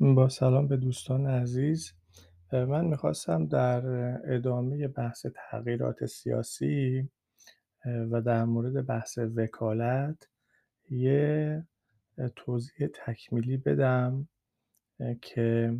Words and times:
با 0.00 0.28
سلام 0.28 0.68
به 0.68 0.76
دوستان 0.76 1.26
عزیز. 1.26 1.92
من 2.52 2.84
می‌خواستم 2.84 3.46
در 3.46 3.86
ادامه 4.34 4.88
بحث 4.88 5.26
تغییرات 5.34 6.06
سیاسی 6.06 7.08
و 7.84 8.20
در 8.20 8.44
مورد 8.44 8.86
بحث 8.86 9.18
وکالت 9.18 10.28
یه 10.90 11.66
توضیح 12.36 12.88
تکمیلی 13.06 13.56
بدم 13.56 14.28
که 15.22 15.76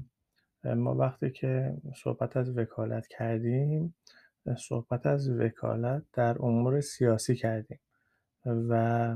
ما 0.64 0.94
وقتی 0.94 1.30
که 1.30 1.76
صحبت 1.96 2.36
از 2.36 2.58
وکالت 2.58 3.06
کردیم 3.06 3.94
صحبت 4.58 5.06
از 5.06 5.30
وکالت 5.30 6.02
در 6.12 6.36
امور 6.42 6.80
سیاسی 6.80 7.34
کردیم 7.34 7.80
و 8.44 9.14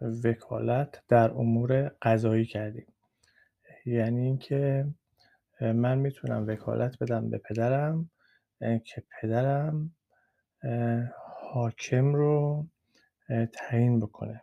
وکالت 0.00 1.02
در 1.08 1.30
امور 1.30 1.88
قضایی 2.02 2.44
کردیم. 2.44 2.86
یعنی 3.86 4.20
اینکه 4.20 4.86
من 5.60 5.98
می‌تونم 5.98 6.46
وکالت 6.46 6.98
بدم 6.98 7.30
به 7.30 7.38
پدرم 7.38 8.10
که 8.60 9.02
پدرم 9.20 9.94
حاکم 11.52 12.14
رو 12.14 12.66
تعیین 13.52 14.00
بکنه. 14.00 14.42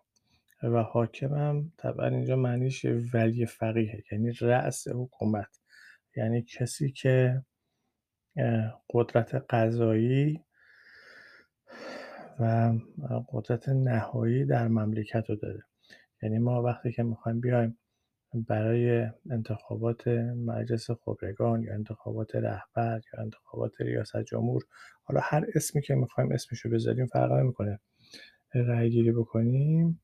و 0.64 0.84
حاکمم 0.84 1.72
طبعا 1.78 2.08
اینجا 2.08 2.36
معنیش 2.36 2.86
ولی 3.14 3.46
فقیه 3.46 4.04
یعنی 4.12 4.32
رأس 4.32 4.88
حکومت. 4.88 5.60
یعنی 6.16 6.42
کسی 6.42 6.92
که 6.92 7.44
قدرت 8.90 9.46
قضایی 9.50 10.44
و 12.42 12.74
قدرت 13.30 13.70
نهایی 13.70 14.46
در 14.46 14.68
مملکت 14.68 15.24
رو 15.30 15.36
داره. 15.36 15.64
یعنی 16.24 16.40
ما 16.40 16.62
وقتی 16.62 16.92
که 16.92 17.04
می‌خوایم 17.04 17.40
بیایم 17.40 17.78
برای 18.34 19.08
انتخابات 19.32 20.08
مجلس 20.46 20.92
خبرگان 20.92 21.64
یا 21.64 21.74
انتخابات 21.74 22.36
رهبر 22.36 23.02
یا 23.14 23.22
انتخابات 23.22 23.82
ریاست 23.82 24.22
جمهور 24.24 24.64
حالا 25.04 25.22
هر 25.24 25.46
اسمی 25.56 25.82
که 25.82 25.96
می‌خوایم 25.96 26.32
اسمشو 26.32 26.70
بذاریم 26.70 27.06
فرق 27.06 27.32
نمی‌کنه. 27.32 27.80
رأی 28.54 28.90
گیری 28.90 29.12
بکنیم 29.12 30.02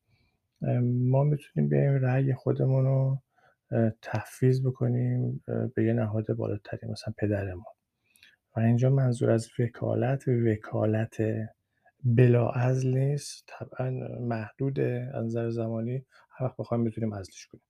ما 0.82 1.24
می‌تونیم 1.24 1.68
بیایم 1.68 1.94
رأی 1.94 2.34
خودمون 2.34 2.84
رو 2.84 3.22
تفویض 4.02 4.66
بکنیم 4.66 5.44
به 5.74 5.84
یه 5.84 5.92
نهاد 5.92 6.32
بالاتری 6.32 6.88
مثلا 6.88 7.14
پدرمون. 7.18 7.64
و 8.56 8.60
اینجا 8.60 8.90
منظور 8.90 9.30
از 9.30 9.48
وکالت 9.58 10.28
وکالت 10.28 11.16
بلاعزل 12.04 12.88
نیست 12.98 13.44
طبعا 13.46 13.90
محدوده 14.20 15.10
از 15.14 15.24
نظر 15.24 15.50
زمانی 15.50 16.04
هر 16.30 16.46
وقت 16.46 16.56
بخوایم 16.56 16.82
می‌تونیم 16.84 17.14
عزلش 17.14 17.46
کنیم. 17.46 17.64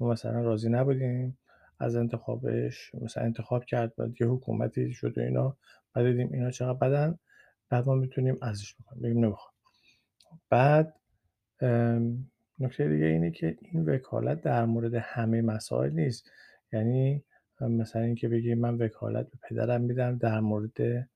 ما 0.00 0.08
مثلا 0.08 0.42
راضی 0.42 0.68
نبودیم 0.68 1.38
از 1.80 1.96
انتخابش 1.96 2.94
مثلا 2.94 3.24
انتخاب 3.24 3.64
کرد 3.64 3.96
بعد 3.96 4.20
یه 4.20 4.26
حکومتی 4.26 4.92
شد 4.92 5.18
و 5.18 5.20
اینا 5.20 5.56
بعد 5.94 6.06
دیدیم 6.06 6.32
اینا 6.32 6.50
چقدر 6.50 6.78
بدن 6.78 7.18
بعد 7.68 7.86
ما 7.86 7.94
می‌تونیم 7.94 8.38
عزلش 8.42 8.74
بکنیم 8.74 9.02
بگیم 9.02 9.24
نمی‌خوام. 9.24 9.54
بعد 10.50 10.94
نکته 12.58 12.88
دیگه 12.88 13.06
اینه 13.06 13.30
که 13.30 13.56
این 13.60 13.84
وکالت 13.84 14.40
در 14.40 14.64
مورد 14.64 14.94
همه 14.94 15.42
مسائل 15.42 15.92
نیست. 15.92 16.30
یعنی 16.72 17.24
مثلا 17.60 18.02
اینکه 18.02 18.28
بگیم 18.28 18.58
من 18.58 18.74
وکالت 18.74 19.30
به 19.30 19.38
پدرم 19.48 19.80
میدم 19.80 20.18
در 20.18 20.40
مورد 20.40 21.08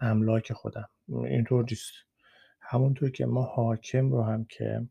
املاک 0.00 0.52
خودم. 0.52 0.88
اینطور 1.08 1.64
نیست. 1.70 1.92
همونطور 2.60 3.10
که 3.10 3.26
ما 3.26 3.42
حاکم 3.42 4.10
رو 4.12 4.22
هم 4.22 4.44
که 4.44 4.86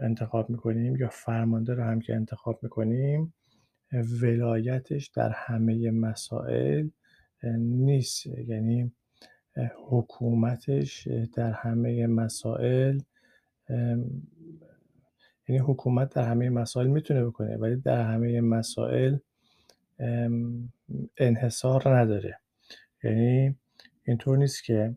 انتخاب 0.00 0.50
می‌کنیم 0.50 0.96
یا 0.96 1.08
فرمانده 1.08 1.74
رو 1.74 1.82
هم 1.82 2.00
که 2.00 2.14
انتخاب 2.14 2.62
می‌کنیم 2.62 3.34
ولایتش 4.22 5.06
در 5.06 5.30
همه 5.30 5.90
مسائل 5.90 6.88
نیست. 7.58 8.26
یعنی 8.26 8.92
حکومتش 9.88 11.08
در 11.34 11.52
همه 11.52 12.06
مسائل 12.06 13.00
یعنی 15.48 15.58
حکومت 15.62 16.14
در 16.14 16.28
همه 16.28 16.50
مسائل 16.50 16.86
می‌تونه 16.86 17.24
بکنه 17.24 17.56
ولی 17.56 17.76
در 17.76 18.02
همه 18.02 18.40
مسائل 18.40 19.16
انحصار 21.16 21.98
نداره. 21.98 22.38
یعنی 23.04 23.56
اینطور 24.04 24.38
نیست 24.38 24.64
که 24.64 24.96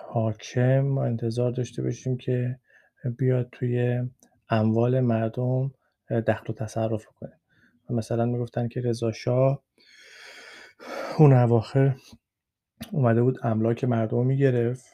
حاکم 0.00 0.80
ما 0.80 1.04
انتظار 1.04 1.50
داشته 1.50 1.82
باشیم 1.82 2.16
که 2.16 2.58
بیاد 3.18 3.48
توی 3.52 4.02
اموال 4.48 5.00
مردم 5.00 5.72
دخل 6.26 6.52
و 6.52 6.52
تصرف 6.52 7.06
کنه. 7.06 7.40
مثلا 7.90 8.26
می‌گفتن 8.26 8.68
که 8.68 8.80
رضا 8.80 9.12
شاه 9.12 9.62
اون 11.18 11.32
اواخر 11.32 11.96
اومده 12.92 13.22
بود 13.22 13.38
املاک 13.42 13.84
مردم 13.84 14.26
می‌گرفت. 14.26 14.84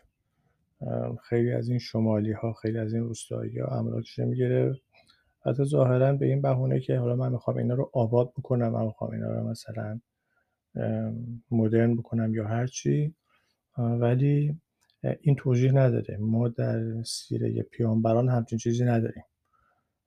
خیلی 1.28 1.52
از 1.52 1.68
این 1.68 1.78
شمالی 1.78 2.32
ها 2.32 2.52
خیلی 2.52 2.78
از 2.78 2.94
این 2.94 3.02
روستایی 3.02 3.58
ها 3.58 3.78
املاکش 3.78 4.18
می‌گرفت. 4.18 4.80
حتی 5.46 5.64
ظاهرا 5.64 6.12
به 6.12 6.26
این 6.26 6.42
بهونه 6.42 6.80
که 6.80 6.98
حالا 6.98 7.16
من 7.16 7.32
می‌خوام 7.32 7.56
اینا 7.56 7.74
رو 7.74 7.90
آباد 7.94 8.32
بکنم 8.38 8.68
من 8.68 8.84
می‌خوام 8.84 9.10
اینا 9.10 9.32
رو 9.32 9.50
مثلا 9.50 10.00
مدرن 11.50 11.96
بکنم 11.96 12.34
یا 12.34 12.46
هر 12.46 12.66
چی. 12.66 13.14
ولی 13.78 14.56
این 15.20 15.36
توضیح 15.36 15.72
نداره. 15.72 16.16
ما 16.20 16.48
در 16.48 17.02
سیره 17.02 17.62
پیامبران 17.62 18.28
همچین 18.28 18.58
چیزی 18.58 18.84
نداریم. 18.84 19.24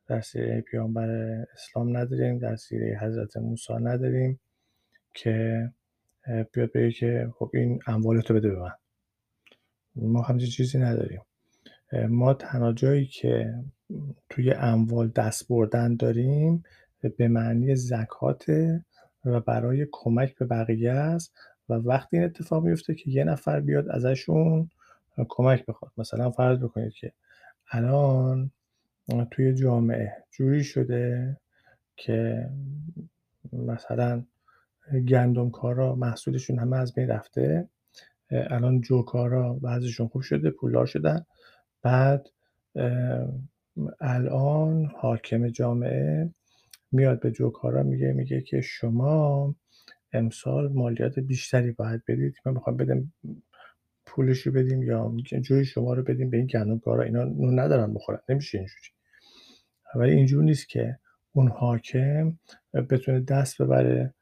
در 0.07 0.21
سیره 0.21 0.61
پیامبر 0.61 1.09
اسلام 1.53 1.97
نداریم. 1.97 2.39
در 2.39 2.55
سیره 2.55 2.99
حضرت 3.01 3.37
موسی 3.37 3.73
نداریم 3.73 4.39
که 5.13 5.69
بیاد 6.53 6.71
بگه 6.71 6.91
که 6.91 7.33
خب 7.35 7.51
این 7.53 7.79
اموالتو 7.87 8.33
بده 8.33 8.49
به 8.49 8.59
من. 8.59 8.71
ما 9.95 10.21
همچین 10.21 10.49
چیزی 10.49 10.77
نداریم. 10.77 11.21
ما 12.09 12.33
تنها 12.33 12.73
جایی 12.73 13.05
که 13.05 13.53
توی 14.29 14.51
اموال 14.51 15.07
دست 15.07 15.47
بردن 15.47 15.95
داریم 15.95 16.63
به 17.17 17.27
معنی 17.27 17.75
زکات 17.75 18.45
و 19.25 19.39
برای 19.39 19.87
کمک 19.91 20.35
به 20.35 20.45
بقیه 20.45 20.91
است 20.91 21.33
و 21.69 21.73
وقتی 21.73 22.17
این 22.17 22.25
اتفاق 22.25 22.63
میفته 22.63 22.95
که 22.95 23.11
یه 23.11 23.23
نفر 23.23 23.59
بیاد 23.59 23.89
ازشون 23.89 24.69
کمک 25.27 25.65
بخواد. 25.65 25.91
مثلا 25.97 26.31
فرض 26.31 26.59
بکنید 26.59 26.93
که 26.93 27.11
الان 27.71 28.51
توی 29.31 29.53
جامعه 29.53 30.13
جوری 30.31 30.63
شده 30.63 31.37
که 31.95 32.49
مثلا 33.53 34.23
گندم 35.07 35.49
کارا 35.49 35.95
محصولشون 35.95 36.59
همه 36.59 36.77
از 36.77 36.93
بین 36.93 37.07
رفته 37.07 37.67
الان 38.31 38.81
جوکارا 38.81 39.53
بعضیشون 39.53 40.07
خوب 40.07 40.21
شده 40.21 40.49
پولدار 40.51 40.85
شدن. 40.85 41.25
بعد 41.81 42.29
الان 44.01 44.85
حاکم 44.85 45.47
جامعه 45.47 46.29
میاد 46.95 47.19
به 47.19 47.31
جوکارا 47.31 47.83
میگه 47.83 48.13
میگه 48.13 48.41
که 48.41 48.61
شما 48.61 49.55
امسال 50.13 50.73
مالیات 50.73 51.19
بیشتری 51.19 51.71
باید 51.71 52.01
بدید. 52.07 52.35
من 52.45 52.53
می‌خوام 52.53 52.77
بدم 52.77 53.13
پولش 54.05 54.39
رو 54.39 54.51
بدیم 54.53 54.83
یا 54.83 55.15
جوی 55.41 55.65
شما 55.65 55.93
رو 55.93 56.03
بدیم 56.03 56.29
به 56.29 56.37
این 56.37 56.45
گندمکارا. 56.45 57.03
اینا 57.03 57.23
نون 57.23 57.59
ندارن 57.59 57.93
بخورن. 57.93 58.19
نمیشه 58.29 58.57
اینجوری. 58.57 58.89
ولی 59.95 60.11
اینجور 60.11 60.43
نیست 60.43 60.69
که 60.69 60.99
اون 61.31 61.47
حاکم 61.47 62.39
بتونه 62.73 63.19
دست 63.19 63.61
ببره 63.61 64.13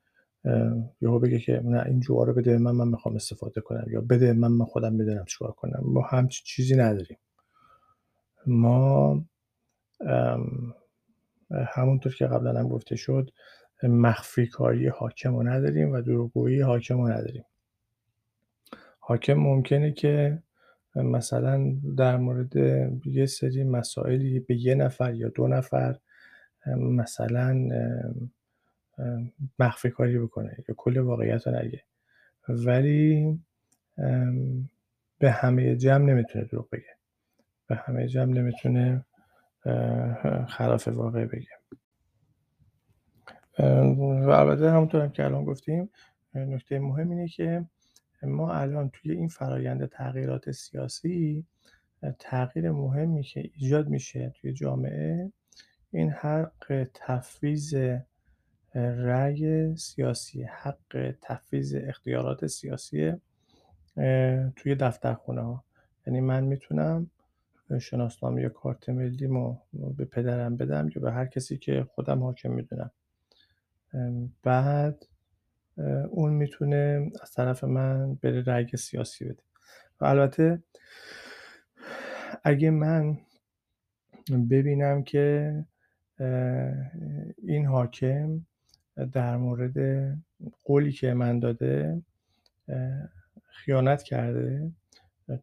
یا 1.02 1.20
بگه 1.20 1.40
که 1.40 1.62
نه 1.66 1.84
این 1.86 2.00
جوها 2.00 2.24
رو 2.24 2.34
بده 2.34 2.58
من 2.58 2.72
من 2.72 2.88
می‌خوام 2.88 3.16
استفاده 3.16 3.62
کنم. 3.62 3.86
یا 3.92 4.02
بده 4.02 4.34
من 4.34 4.48
من 4.48 4.66
خودم 4.66 4.98
بدونم 4.98 5.26
چیکار 5.26 5.52
کنم. 5.52 5.82
ما 5.84 6.02
همچین 6.02 6.44
چیزی 6.46 6.76
نداریم. 6.76 7.18
ما 8.48 9.26
همونطور 11.68 12.16
که 12.16 12.28
قبلا 12.28 12.60
هم 12.60 12.68
گفته 12.68 12.96
شد 12.96 13.30
مخفی 13.84 14.48
کاری 14.48 14.88
حاکم 14.88 15.36
رو 15.36 15.44
نداریم 15.44 15.92
و 15.92 16.02
دروغگویی 16.02 16.62
حاکم 16.62 16.98
رو 16.98 17.08
نداریم. 17.08 17.46
حاکم 19.00 19.34
ممکنه 19.34 19.92
که 19.92 20.44
مثلا 20.96 21.74
در 21.98 22.18
مورد 22.18 22.56
یه 23.06 23.26
سری 23.26 23.64
مسائلی 23.64 24.40
به 24.40 24.56
یه 24.56 24.76
نفر 24.76 25.14
یا 25.14 25.30
دو 25.30 25.48
نفر 25.48 25.96
مثلا 26.78 27.70
مخفی 29.60 29.90
کاری 29.90 30.20
بکنه 30.20 30.58
یا 30.70 30.76
کل 30.78 30.98
واقعیت 30.98 31.48
رو 31.48 31.56
نگه. 31.56 31.84
ولی 32.50 33.40
به 35.20 35.32
همه 35.32 35.76
جمع 35.76 36.06
نمی‌تونه 36.06 36.46
دروغ 36.46 36.70
بگه. 36.70 36.96
به 37.68 37.76
همه 37.76 38.08
جمع 38.08 38.34
نمی‌تونه 38.34 39.06
خلاف 40.48 40.88
واقع 40.88 41.26
بگه 41.26 41.48
و 44.26 44.30
البته 44.30 44.72
همونطور 44.72 45.02
هم 45.02 45.12
که 45.12 45.26
الان 45.26 45.46
گفتیم 45.46 45.90
نکته 46.36 46.80
مهم 46.80 47.10
اینه 47.10 47.28
که 47.28 47.66
ما 48.24 48.54
الان 48.54 48.90
توی 48.90 49.12
این 49.12 49.28
فرایند 49.28 49.86
تغییرات 49.86 50.52
سیاسی 50.52 51.46
تغییر 52.20 52.72
مهمی 52.72 53.24
که 53.24 53.50
ایجاد 53.56 53.88
میشه 53.88 54.34
توی 54.42 54.54
جامعه 54.54 55.32
این 55.92 56.10
حق 56.10 56.88
تفویض 56.94 57.76
رأی 58.76 59.76
سیاسی 59.76 60.44
حق 60.44 61.14
تفویض 61.22 61.76
اختیارات 61.76 62.48
سیاسی 62.48 63.14
توی 64.56 64.78
ها 65.28 65.64
یعنی 66.08 66.22
من 66.22 66.44
می‌تونم 66.44 67.10
شناسنامه 67.80 68.42
یا 68.42 68.50
کارت 68.50 68.90
ملیمو 68.90 69.58
به 69.98 70.06
پدرم 70.06 70.58
بدم 70.58 70.90
یا 70.96 71.02
به 71.02 71.12
هر 71.12 71.26
کسی 71.26 71.58
که 71.58 71.84
خودم 71.84 72.24
حاکم 72.24 72.52
می‌دونم. 72.52 72.92
بعد 74.44 75.06
اون 76.10 76.34
می‌تونه 76.34 77.12
از 77.22 77.32
طرف 77.32 77.64
من 77.64 78.16
بره 78.16 78.44
رأی 78.44 78.68
سیاسی 78.78 79.26
بده. 79.26 79.44
و 80.02 80.06
البته 80.06 80.64
اگه 82.44 82.70
من 82.70 83.18
ببینم 84.50 85.04
که 85.04 85.66
این 87.38 87.66
حاکم 87.66 88.46
در 89.12 89.38
مورد 89.38 89.78
قولی 90.64 90.92
که 90.92 91.14
من 91.14 91.40
داده 91.40 92.02
خیانت 93.50 94.04
کرده 94.04 94.72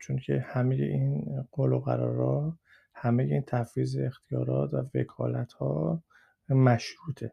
چون 0.00 0.19
که 0.19 0.44
همه 0.49 0.75
این 0.75 1.43
قول 1.53 1.73
و 1.73 1.81
قرارا 1.81 2.59
همه 2.94 3.23
این 3.23 3.43
تفویض 3.47 3.97
اختیارات 3.99 4.75
و 4.75 4.77
وکالت 4.94 5.53
ها 5.53 6.03
مشروطه. 6.49 7.32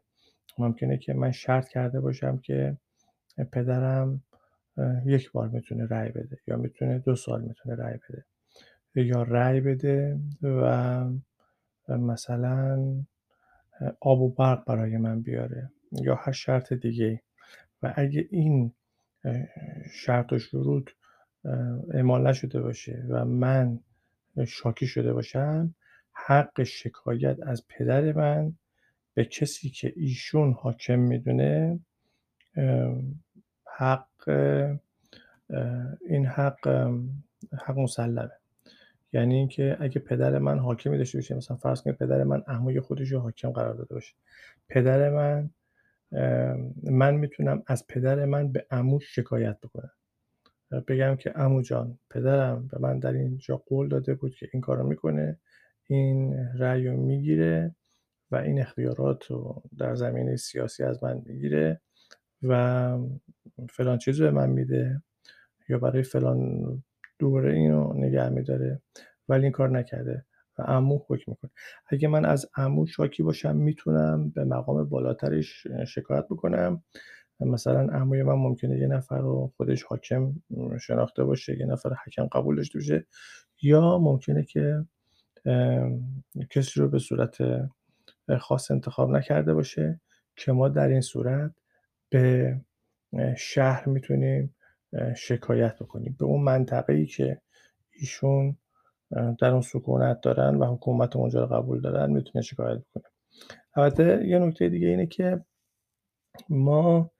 ممکنه 0.58 0.98
که 0.98 1.14
من 1.14 1.32
شرط 1.32 1.68
کرده 1.68 2.00
باشم 2.00 2.38
که 2.38 2.76
پدرم 3.52 4.22
یک 5.04 5.32
بار 5.32 5.48
می‌تونه 5.48 5.86
رأی 5.86 6.08
بده 6.08 6.38
یا 6.46 6.56
می‌تونه 6.56 6.98
دو 6.98 7.16
سال 7.16 7.42
می‌تونه 7.42 7.76
رأی 7.76 7.98
بده 8.08 8.24
یا 8.94 9.22
رأی 9.22 9.60
بده 9.60 10.20
و 10.42 11.04
مثلا 11.88 12.94
آب 14.00 14.20
و 14.20 14.28
برق 14.34 14.64
برای 14.64 14.96
من 14.96 15.22
بیاره 15.22 15.70
یا 15.92 16.14
هر 16.14 16.32
شرط 16.32 16.72
دیگه 16.72 17.22
و 17.82 17.92
اگه 17.96 18.28
این 18.30 18.72
شرط 19.92 20.32
و 20.32 20.38
شروط 20.38 20.90
اعمال 21.94 22.26
نشده 22.26 22.60
باشه 22.60 23.06
و 23.08 23.24
من 23.24 23.80
شاکی 24.46 24.86
شده 24.86 25.12
باشم 25.12 25.74
حق 26.12 26.62
شکایت 26.62 27.38
از 27.42 27.64
پدر 27.68 28.12
من 28.12 28.52
به 29.14 29.24
کسی 29.24 29.70
که 29.70 29.92
ایشون 29.96 30.52
حاکم 30.52 30.98
می‌دونه 30.98 31.80
حق 33.64 34.28
این 36.08 36.26
حق 36.26 36.92
حق 37.52 37.78
مسلمه. 37.78 38.30
یعنی 39.12 39.34
اینکه 39.34 39.76
اگه 39.80 39.98
پدر 39.98 40.38
من 40.38 40.58
حاکمی 40.58 40.98
داشته 40.98 41.18
باشه 41.18 41.34
مثلا 41.34 41.56
فرض 41.56 41.82
کنید 41.82 41.96
پدر 41.96 42.24
من 42.24 42.42
عموی 42.46 42.80
خودش 42.80 43.12
رو 43.12 43.20
حاکم 43.20 43.50
قرار 43.50 43.74
داده 43.74 43.94
باشه. 43.94 44.14
پدر 44.68 45.10
من 45.10 45.50
من 46.82 47.14
می‌تونم 47.14 47.62
از 47.66 47.86
پدر 47.86 48.24
من 48.24 48.52
به 48.52 48.66
عموش 48.70 49.14
شکایت 49.14 49.60
بکنم. 49.60 49.90
بگم 50.88 51.16
که 51.16 51.30
عمو 51.30 51.62
جان 51.62 51.98
پدرم 52.10 52.68
به 52.72 52.78
من 52.80 52.98
در 52.98 53.12
اینجا 53.12 53.56
قول 53.56 53.88
داده 53.88 54.14
بود 54.14 54.34
که 54.34 54.48
این 54.52 54.62
کارو 54.62 54.86
می‌کنه 54.88 55.38
این 55.86 56.34
رأی 56.58 56.86
رو 56.86 56.96
می‌گیره 56.96 57.74
و 58.30 58.36
این 58.36 58.60
اختیارات 58.60 59.26
رو 59.26 59.62
در 59.78 59.94
زمینه 59.94 60.36
سیاسی 60.36 60.82
از 60.84 61.04
من 61.04 61.22
می‌گیره 61.26 61.80
و 62.42 62.98
فلان 63.70 63.98
چیز 63.98 64.22
به 64.22 64.30
من 64.30 64.50
میده 64.50 65.02
یا 65.68 65.78
برای 65.78 66.02
فلان 66.02 66.64
دوره 67.18 67.54
اینو 67.54 67.92
نگه 67.94 68.28
میداره 68.28 68.82
ولی 69.28 69.42
این 69.42 69.52
کار 69.52 69.70
نکرده 69.70 70.24
و 70.58 70.62
عمو 70.62 71.00
حکم 71.08 71.32
می‌کنه. 71.32 71.50
اگه 71.86 72.08
من 72.08 72.24
از 72.24 72.46
عمو 72.56 72.86
شاکی 72.86 73.22
باشم 73.22 73.56
می‌تونم 73.56 74.30
به 74.30 74.44
مقام 74.44 74.84
بالاترش 74.84 75.66
شکایت 75.86 76.24
بکنم. 76.30 76.82
مثلا 77.40 77.80
عموی 77.80 78.22
من 78.22 78.34
ممکنه 78.34 78.78
یه 78.78 78.86
نفر 78.86 79.18
رو 79.18 79.52
خودش 79.56 79.82
حاکم 79.82 80.32
شناخته 80.80 81.24
باشه 81.24 81.58
یه 81.58 81.66
نفر 81.66 81.94
حکم 82.06 82.26
قبول 82.26 82.56
داشته 82.56 82.78
باشه 82.78 83.06
یا 83.62 83.98
ممکنه 83.98 84.44
که 84.44 84.84
کسی 86.50 86.80
رو 86.80 86.88
به 86.88 86.98
صورت 86.98 87.38
خاص 88.38 88.70
انتخاب 88.70 89.10
نکرده 89.10 89.54
باشه 89.54 90.00
که 90.36 90.52
ما 90.52 90.68
در 90.68 90.88
این 90.88 91.00
صورت 91.00 91.54
به 92.10 92.56
شهر 93.36 93.88
می‌تونیم 93.88 94.54
شکایت 95.16 95.76
بکنیم. 95.78 96.16
به 96.18 96.24
اون 96.24 96.42
منطقه 96.42 96.92
ای 96.92 97.06
که 97.06 97.40
ایشون 97.90 98.56
در 99.10 99.50
اون 99.50 99.60
سکونت 99.60 100.20
دارن 100.20 100.56
و 100.56 100.74
حکومت 100.74 101.16
اونجا 101.16 101.44
رو 101.44 101.56
قبول 101.56 101.80
دارن 101.80 102.10
می‌تونه 102.10 102.42
شکایت 102.42 102.78
بکنیم 102.78 103.12
البته 103.74 104.26
یه 104.26 104.38
نکته 104.38 104.68
دیگه 104.68 104.88
اینه 104.88 105.06
که 105.06 105.44
ما 106.48 107.10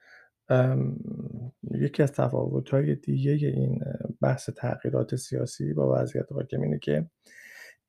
یکی 1.71 2.03
از 2.03 2.13
تفاوت‌های 2.13 2.95
دیگه 2.95 3.49
این 3.49 3.81
بحث 4.23 4.51
تغییرات 4.51 5.17
سیاسی 5.17 5.73
با 5.73 6.01
وضعیت 6.03 6.33
حاکم 6.33 6.63
اینه 6.63 6.79
که 6.79 7.07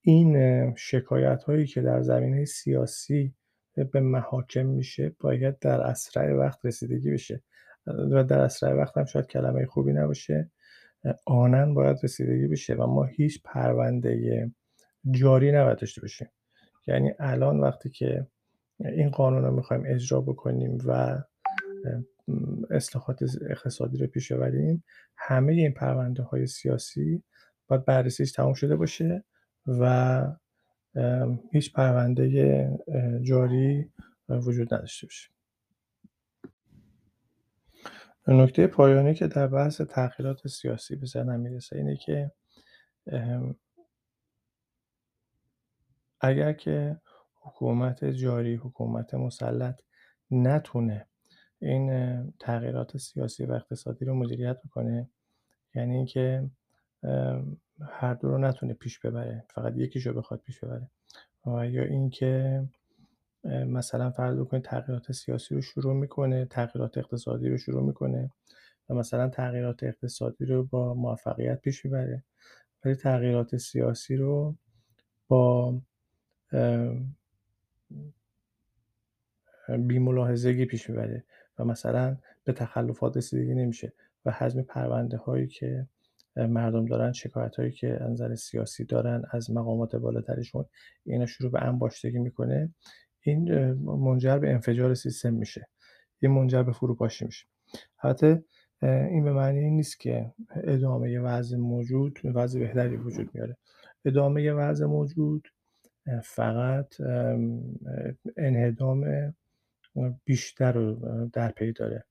این 0.01 0.75
شکایت 0.75 1.43
هایی 1.43 1.67
که 1.67 1.81
در 1.81 2.01
زمینه 2.01 2.45
سیاسی 2.45 3.33
به 3.91 3.99
محاکم 3.99 4.65
میشه 4.65 5.15
باید 5.19 5.59
در 5.59 5.81
اسرع 5.81 6.33
وقت 6.33 6.65
رسیدگی 6.65 7.11
بشه. 7.11 7.43
و 7.87 8.23
در 8.23 8.39
اسرع 8.39 8.73
وقت 8.73 8.97
هم 8.97 9.05
شاید 9.05 9.27
کلمه 9.27 9.65
خوبی 9.65 9.93
نباشه. 9.93 10.51
آنن 11.25 11.73
باید 11.73 11.97
رسیدگی 12.03 12.47
بشه 12.47 12.73
و 12.73 12.87
ما 12.87 13.03
هیچ 13.03 13.41
پرونده 13.43 14.51
جاری 15.11 15.51
نباید 15.51 15.77
داشته 15.77 16.01
باشیم. 16.01 16.27
یعنی 16.87 17.11
الان 17.19 17.59
وقتی 17.59 17.89
که 17.89 18.27
این 18.79 19.09
قانون 19.09 19.43
رو 19.43 19.55
می‌خوایم 19.55 19.83
اجرا 19.85 20.21
بکنیم 20.21 20.77
و 20.85 21.17
اصلاحات 22.71 23.19
اقتصادی 23.49 23.97
رو 23.97 24.07
پیش 24.07 24.31
ببریم. 24.31 24.83
همه 25.17 25.53
این 25.53 25.73
پرونده 25.73 26.23
های 26.23 26.47
سیاسی 26.47 27.23
باید 27.67 27.85
بررسیش 27.85 28.31
تمام 28.31 28.53
شده 28.53 28.75
باشه 28.75 29.23
و 29.67 30.25
هیچ 31.51 31.73
پرونده 31.73 32.29
جاری 33.21 33.91
وجود 34.29 34.73
نداشته 34.73 35.07
باشه. 35.07 35.29
نکته 38.27 38.67
پایانی 38.67 39.13
که 39.13 39.27
در 39.27 39.47
بحث 39.47 39.81
تغییرات 39.81 40.47
سیاسی 40.47 40.95
به 40.95 41.05
ذهنم 41.05 41.39
می‌رسه 41.39 41.75
اینه 41.75 41.97
که 41.97 42.31
اگر 46.21 46.53
که 46.53 47.01
حکومت 47.41 48.05
جاری 48.05 48.55
حکومت 48.55 49.13
مسلط 49.13 49.81
نتونه 50.31 51.07
این 51.61 52.33
تغییرات 52.39 52.97
سیاسی 52.97 53.45
و 53.45 53.51
اقتصادی 53.51 54.05
رو 54.05 54.15
مدیریت 54.15 54.61
بکنه 54.61 55.09
یعنی 55.75 55.95
اینکه 55.95 56.49
هر 57.81 58.13
دو 58.13 58.27
رو 58.27 58.37
نتونه 58.37 58.73
پیش 58.73 58.99
ببره. 58.99 59.43
فقط 59.49 59.73
یکیش 59.77 60.07
رو 60.07 60.13
بخواد 60.13 60.39
پیش 60.39 60.59
ببره. 60.59 60.89
و 61.45 61.67
یا 61.67 61.83
اینکه 61.83 62.63
مثلا 63.43 64.11
فرض 64.11 64.37
بکنید 64.39 64.63
تغییرات 64.63 65.11
سیاسی 65.11 65.55
رو 65.55 65.61
شروع 65.61 65.93
می‌کنه 65.93 66.45
تغییرات 66.45 66.97
اقتصادی 66.97 67.49
رو 67.49 67.57
شروع 67.57 67.83
می‌کنه 67.83 68.31
و 68.89 68.93
مثلا 68.93 69.29
تغییرات 69.29 69.83
اقتصادی 69.83 70.45
رو 70.45 70.63
با 70.63 70.93
موفقیت 70.93 71.61
پیش 71.61 71.85
می‌بره. 71.85 72.23
ولی 72.85 72.95
تغییرات 72.95 73.57
سیاسی 73.57 74.15
رو 74.15 74.55
با 75.27 75.81
بیملاحظگی 79.69 80.65
پیش 80.65 80.89
می‌بره. 80.89 81.23
و 81.59 81.65
مثلا 81.65 82.17
به 82.43 82.53
تخلفات 82.53 83.17
رسیدگی 83.17 83.53
نمیشه 83.53 83.93
و 84.25 84.31
حجم 84.31 84.61
پرونده 84.61 85.17
هایی 85.17 85.47
که 85.47 85.87
مردم 86.35 86.85
دارن 86.85 87.11
شکایت 87.11 87.55
هایی 87.55 87.71
که 87.71 87.99
نظر 88.01 88.35
سیاسی 88.35 88.85
دارن 88.85 89.23
از 89.31 89.51
مقامات 89.51 89.95
بالاترشون 89.95 90.65
اینا 91.05 91.25
شروع 91.25 91.51
به 91.51 91.61
انباشتگی 91.61 92.19
می‌کنه 92.19 92.69
این 93.21 93.73
منجر 93.83 94.37
به 94.37 94.51
انفجار 94.51 94.93
سیستم 94.93 95.33
میشه. 95.33 95.67
این 96.19 96.31
منجر 96.31 96.63
به 96.63 96.71
فروپاشی 96.71 97.25
میشه. 97.25 97.45
البته 98.03 98.43
این 98.81 99.23
به 99.23 99.33
معنی 99.33 99.69
نیست 99.69 99.99
که 99.99 100.31
ادامه 100.63 101.19
وضع 101.19 101.57
موجود 101.57 102.19
وضع 102.23 102.59
بهتری 102.59 102.97
وجود 102.97 103.29
میاره. 103.33 103.57
ادامه 104.05 104.51
وضع 104.51 104.85
موجود 104.85 105.47
فقط 106.23 107.01
انهدام 108.37 109.05
بیشتر 110.25 110.71
رو 110.71 110.95
در 111.33 111.51
پی 111.51 111.71
داره. 111.71 112.05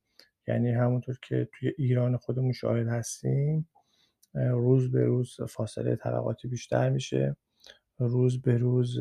یعنی 0.46 0.70
همونطور 0.70 1.18
که 1.22 1.48
توی 1.52 1.72
ایران 1.78 2.16
خودمون 2.16 2.52
شاهد 2.52 2.88
هستیم 2.88 3.68
روز 4.34 4.92
به 4.92 5.04
روز 5.04 5.40
فاصله 5.48 5.96
طبقاتی 5.96 6.48
بیشتر 6.48 6.90
میشه. 6.90 7.36
روز 7.98 8.42
به 8.42 8.58
روز 8.58 9.00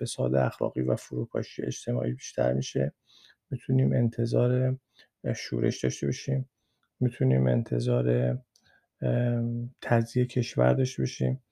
فساد 0.00 0.34
اخلاقی 0.34 0.80
و 0.80 0.96
فروپاشی 0.96 1.62
اجتماعی 1.62 2.12
بیشتر 2.12 2.52
میشه. 2.52 2.92
می‌تونیم 3.50 3.92
انتظار 3.92 4.78
شورش 5.36 5.84
داشته 5.84 6.06
باشیم. 6.06 6.50
می‌تونیم 7.00 7.46
انتظار 7.46 8.38
تجزیه 9.80 10.26
کشور 10.26 10.72
داشته 10.72 11.02
باشیم. 11.02 11.42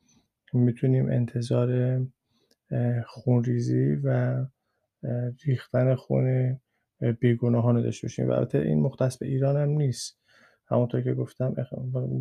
می‌تونیم 0.52 1.10
انتظار 1.10 2.00
خونریزی 3.06 3.94
و 4.04 4.38
ریختن 5.44 5.94
خون 5.94 6.56
بیگناهان 7.20 7.82
داشته 7.82 8.06
باشیم. 8.06 8.28
و 8.28 8.32
البته 8.32 8.58
این 8.58 8.80
مختص 8.80 9.18
به 9.18 9.26
ایران 9.26 9.56
هم 9.56 9.68
نیست. 9.68 10.18
همونطور 10.66 11.00
که 11.00 11.14
گفتم 11.14 11.54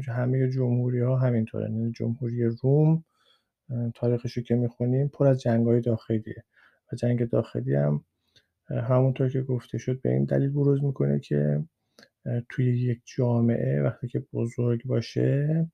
همه 0.07 0.49
جمهوری 0.49 0.99
ها 0.99 1.17
همینطوره. 1.17 1.71
یعنی 1.71 1.91
جمهوری 1.91 2.45
روم 2.45 3.03
تاریخش 3.95 4.37
رو 4.37 4.43
که 4.43 4.55
می‌خونیم 4.55 5.07
پر 5.07 5.27
از 5.27 5.41
جنگ 5.41 5.67
های 5.67 5.81
داخلیه. 5.81 6.43
و 6.91 6.95
جنگ 6.95 7.29
داخلی 7.29 7.75
هم 7.75 8.03
همونطور 8.69 9.29
که 9.29 9.41
گفته 9.41 9.77
شد 9.77 10.01
به 10.01 10.09
این 10.09 10.25
دلیل 10.25 10.49
بروز 10.49 10.83
می‌کنه 10.83 11.19
که 11.19 11.63
توی 12.49 12.79
یک 12.79 13.01
جامعه 13.17 13.81
وقتی 13.81 14.07
که 14.07 14.23
بزرگ 14.33 14.83
باشه 14.85 15.67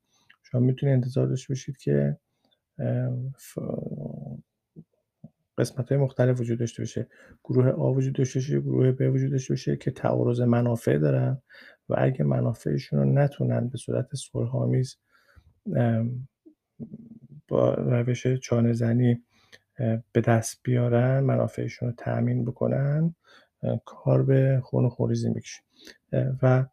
شما 0.43 0.61
می‌تونید 0.61 0.95
انتظار 0.95 1.27
داشته 1.27 1.53
باشید 1.53 1.77
که 1.77 2.17
قسمت 5.57 5.89
های 5.91 6.01
مختلف 6.01 6.39
وجود 6.39 6.59
داشته 6.59 6.81
باشه. 6.81 7.07
گروه 7.43 7.69
آ 7.69 7.91
وجود 7.93 8.13
داشته 8.13 8.39
باشه 8.39 8.59
گروه 8.59 8.91
ب 8.91 9.01
وجود 9.13 9.31
داشته 9.31 9.53
باشه 9.53 9.77
که 9.77 9.91
تعارض 9.91 10.41
منافع 10.41 10.97
دارن 10.97 11.41
و 11.89 11.95
اگه 11.97 12.23
منافعشون 12.23 12.99
رو 12.99 13.05
نتونن 13.05 13.67
به 13.67 13.77
صورت 13.77 14.15
صلحآمیز 14.15 14.97
با 17.47 17.73
روش 17.73 18.27
چانه 18.27 18.73
زنی 18.73 19.23
به 20.11 20.21
دست 20.21 20.59
بیارن 20.63 21.19
منافعشون 21.19 21.89
رو 21.89 21.95
تأمین 21.97 22.45
بکنن 22.45 23.15
کار 23.85 24.23
به 24.23 24.59
خون 24.63 24.89
خوریزی 24.89 25.29
می‌کشه. 25.29 25.61
و 26.41 26.65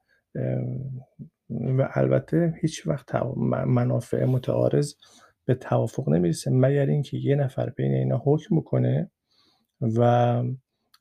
و 1.50 1.88
البته 1.94 2.54
هیچ 2.60 2.86
وقت 2.86 3.14
منافع 3.66 4.24
متعارض 4.24 4.94
به 5.44 5.54
توافق 5.54 6.08
نمی‌رسه 6.08 6.50
مگر 6.50 6.86
اینکه 6.86 7.16
یه 7.16 7.36
نفر 7.36 7.70
بین 7.70 7.92
اینا 7.94 8.22
حکم 8.24 8.60
کنه 8.60 9.10
و 9.80 10.42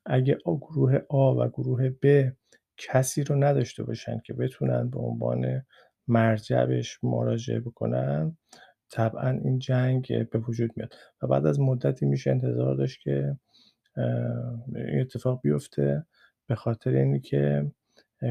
اگه 0.06 0.38
گروه 0.46 0.98
آ 1.10 1.34
و 1.34 1.48
گروه 1.48 1.90
ب 2.02 2.32
کسی 2.76 3.24
رو 3.24 3.44
نداشته 3.44 3.82
باشن 3.84 4.20
که 4.26 4.32
بتونن 4.34 4.90
به 4.90 4.98
عنوان 4.98 5.62
مرجع 6.08 6.66
بهش 6.66 6.98
مراجعه 7.02 7.60
بکنن 7.60 8.36
طبعا 8.90 9.30
این 9.30 9.58
جنگ 9.58 10.28
به 10.30 10.38
وجود 10.38 10.70
میاد. 10.76 10.94
و 11.22 11.26
بعد 11.26 11.46
از 11.46 11.60
مدتی 11.60 12.06
میشه 12.06 12.30
انتظار 12.30 12.74
داشت 12.76 13.00
که 13.02 13.36
این 14.76 15.00
اتفاق 15.00 15.40
بیفته 15.42 16.06
به 16.48 16.54
خاطر 16.54 16.90
اینی 16.90 17.20
که 17.20 17.72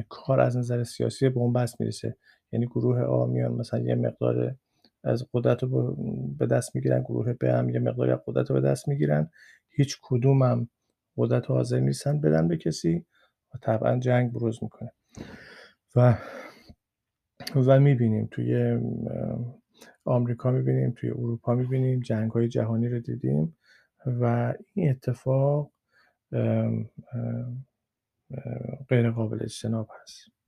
کار 0.09 0.39
از 0.39 0.57
نظر 0.57 0.83
سیاسی 0.83 1.29
به 1.29 1.39
اون 1.39 1.53
بس 1.53 1.79
می‌رسه. 1.79 2.17
یعنی 2.51 2.65
گروه 2.65 3.01
آ 3.01 3.25
میان 3.25 3.51
مثلا 3.51 3.79
یه 3.79 3.95
مقدار 3.95 4.55
از 5.03 5.27
قدرت 5.33 5.63
رو 5.63 5.95
به 6.37 6.45
دست 6.45 6.75
می‌گیرن 6.75 7.01
گروه 7.01 7.33
ب 7.33 7.43
هم 7.43 7.69
یه 7.69 7.79
مقداری 7.79 8.11
از 8.11 8.19
قدرت 8.27 8.49
رو 8.49 8.61
به 8.61 8.67
دست 8.67 8.87
می‌گیرن. 8.87 9.29
هیچ 9.69 9.97
کدوم 10.01 10.43
هم 10.43 10.69
قدرت 11.17 11.49
حاضر 11.49 11.79
نیستن 11.79 12.21
بدن 12.21 12.47
به 12.47 12.57
کسی 12.57 13.05
و 13.53 13.57
طبعا 13.61 13.99
جنگ 13.99 14.31
بروز 14.33 14.59
می‌کنه. 14.63 14.91
و 15.95 16.17
و 17.55 17.79
می‌بینیم 17.79 18.27
توی 18.31 18.79
آمریکا 20.05 20.51
می‌بینیم 20.51 20.93
توی 20.97 21.09
اروپا 21.09 21.55
می‌بینیم 21.55 21.99
جنگ 21.99 22.31
های 22.31 22.47
جهانی 22.47 22.87
رو 22.89 22.99
دیدیم 22.99 23.57
و 24.05 24.53
این 24.73 24.89
اتفاق 24.89 25.71
غیر 28.89 29.11
قابل 29.11 29.43
اجتناب 29.43 29.89
هست. 30.01 30.40